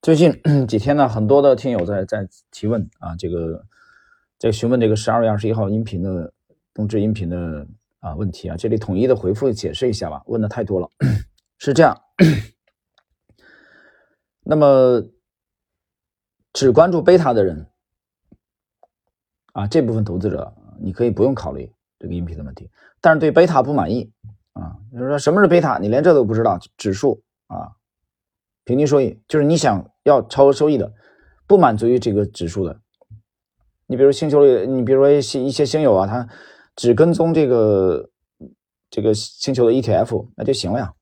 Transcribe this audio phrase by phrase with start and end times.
[0.00, 0.32] 最近
[0.66, 3.64] 几天呢，很多的听友在在提问啊，这个
[4.36, 6.32] 在询问这个十二月二十一号音频的
[6.74, 7.64] 冬至音频的
[8.00, 10.90] 啊问题啊，这里统一的回复解释一下吧，问的太多了，
[11.58, 11.96] 是这样。
[14.42, 15.00] 那么
[16.52, 17.64] 只关注贝塔的人
[19.52, 22.68] 啊，这部分投资者你可以不用考虑这个音频的问题，
[23.00, 24.10] 但是对贝塔不满意
[24.54, 27.76] 啊，就是说什么是贝塔，你连这都不知道，指数啊。
[28.64, 30.92] 平均收益就是你想要超额收益的，
[31.46, 32.80] 不满足于这个指数的。
[33.86, 36.28] 你比如星球里，你比如说一些一些星友啊，他
[36.76, 38.10] 只跟踪这个
[38.88, 40.94] 这个星球的 ETF，那就行了呀，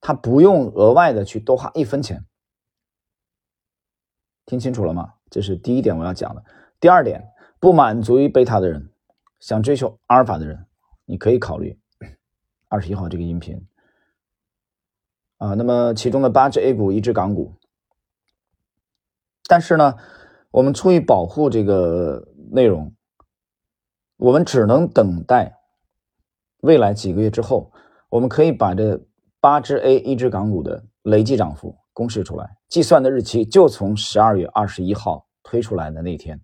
[0.00, 2.24] 他不用额外的去多花一分钱。
[4.44, 5.14] 听清楚了吗？
[5.30, 6.44] 这是第一点我要讲的。
[6.78, 7.24] 第二点，
[7.58, 8.90] 不满足于贝塔的人，
[9.40, 10.66] 想追求阿尔法的人，
[11.06, 11.78] 你可以考虑
[12.68, 13.66] 二十一号这个音频。
[15.42, 17.52] 啊，那么其中的八只 A 股，一只港股，
[19.48, 19.96] 但是呢，
[20.52, 22.94] 我们出于保护这个内容，
[24.18, 25.58] 我们只能等待
[26.60, 27.72] 未来几个月之后，
[28.08, 29.04] 我们可以把这
[29.40, 36.40] 八只 A 一只港股的累计涨幅公示出来，计算的日期就从十二月二十一号推出来的那天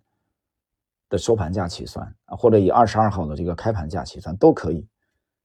[1.09, 4.85] 的收盘价起算，或者以二十二号的这个开盘价起算都可以，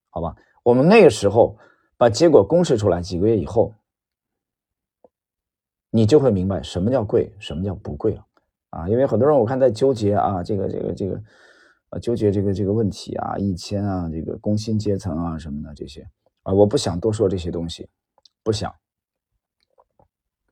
[0.10, 0.36] 好吧？
[0.64, 1.56] 我们那个时候。
[2.04, 3.74] 把结果公示出来，几个月以后，
[5.90, 8.28] 你就会明白什么叫贵，什么叫不贵了
[8.72, 8.90] 啊！
[8.90, 11.24] 因为很多人我看在纠结啊，这个这个这个，
[11.92, 16.06] 啊，纠结这个这个问题啊，一千啊，这个工薪阶层啊什么的这些
[16.42, 17.88] 啊，我不想多说这些东西，
[18.44, 18.76] 不想。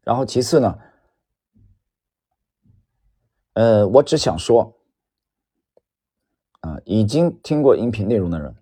[0.03, 0.79] 然后其次呢，
[3.55, 4.73] 呃，我只想说，
[6.61, 8.55] 啊，已经听过音频内容的人。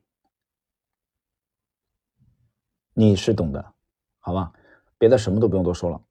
[3.00, 3.66] 你是懂的，
[4.20, 4.52] 好吧？
[4.98, 6.02] 别的什么都不用多说了。